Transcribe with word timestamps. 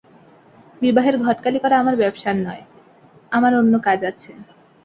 বিবাহের 0.81 1.15
ঘটকালি 1.25 1.59
করা 1.63 1.75
আমার 1.79 1.95
ব্যবসায় 1.97 2.37
নয়, 2.39 2.63
আমার 3.31 3.51
অন্য 3.55 3.73
কাজ 3.87 3.99
আছে। 4.11 4.31